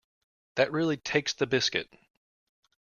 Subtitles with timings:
[0.55, 1.87] That really takes the biscuit